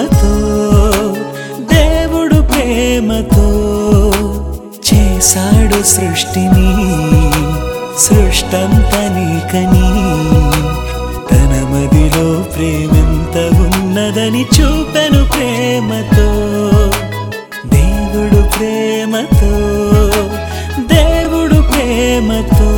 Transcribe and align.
ప్రేమతో 0.00 0.34
దేవుడు 1.74 2.36
ప్రేమతో 2.42 3.44
చేశాడు 4.88 5.82
సృష్టిని 5.84 6.70
సృష్టంతా 7.98 9.02
నీకని 9.16 9.88
తన 11.30 11.52
మదిలో 11.72 12.26
ప్రేమెంత 12.54 13.36
ఉన్నదని 13.60 14.46
చూపెను 14.56 15.22
ప్రేమతో. 15.28 16.28
దేవుడు 17.68 18.48
ప్రేమతో 18.48 19.52
దేవుడు 20.94 21.62
ప్రేమతో 21.72 22.70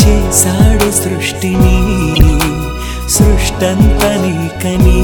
చేశాడు 0.00 0.90
సృష్టిని 1.02 1.78
సృష్టంతా 3.08 4.10
నీకని 4.16 5.00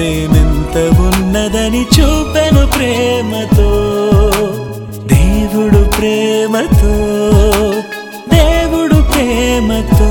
ప్రేమెంత 0.00 0.76
ఉన్నదని 1.00 1.82
చూపెను 1.82 2.66
ప్రేమతో. 2.66 3.70
దేవుడు 5.06 5.90
ప్రేమతో 5.90 6.94
దేవుడు 8.36 8.94
ప్రేమతో. 8.94 10.09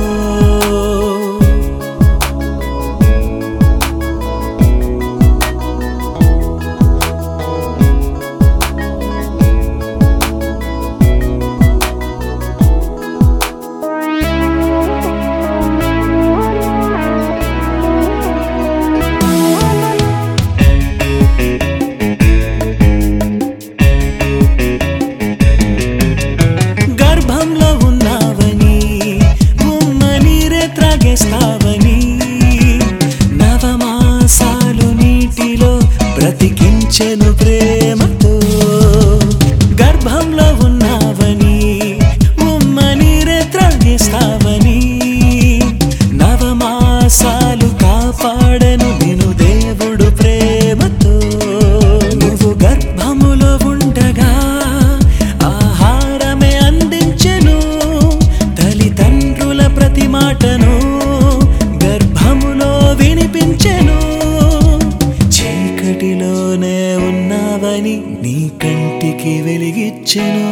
నీ 67.97 68.51
కంటికి 68.63 69.41
వెలిగిచ్చెను 69.41 70.49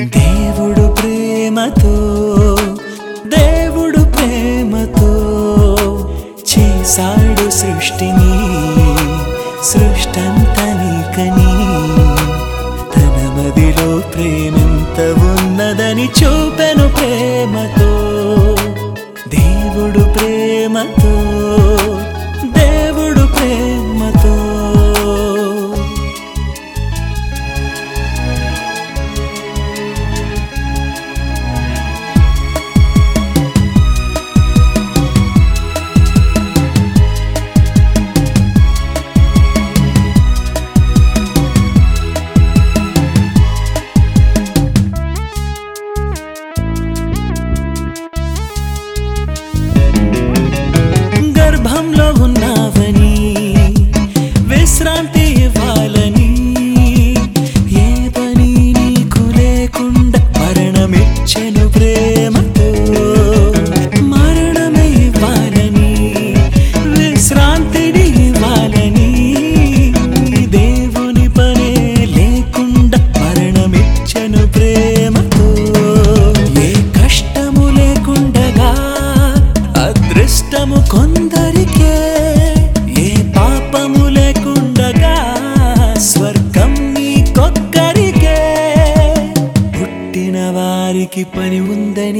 దేవుడు 0.00 0.94
ప్రేమతో 0.94 1.94
దేవుడు 3.26 3.98
ప్రేమతో 3.98 5.10
చేశాడు 6.50 7.50
సృష్టిని 7.50 8.34
సృష్టంతని 9.64 10.94
కని. 11.16 11.54
తన 12.94 13.16
మదిలో 13.36 14.00
ప్రేమెంత 14.00 15.00
ఉన్నదని 15.00 16.04
చూపెను 16.04 16.86
ప్రేమతో. 16.96 17.83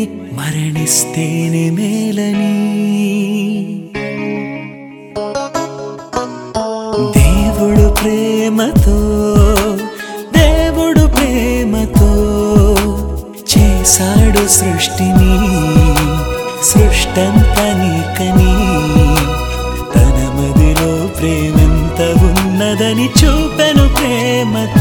మరణిస్తేనే 0.06 1.70
మేలని. 1.70 2.54
దేవుడు 7.18 7.94
ప్రేమతో 7.94 8.96
దేవుడు 10.38 11.06
ప్రేమతో 11.06 12.10
చేశాడు 13.52 14.48
సృష్టిని 14.48 15.34
సృష్టంత 16.62 17.58
నీకని 17.80 18.54
తన 19.94 20.18
మదిలో 20.36 21.06
ప్రేమెంత 21.06 22.00
ఉన్నదని 22.00 23.04
చూపెను 23.04 23.94
ప్రేమతో. 23.94 24.73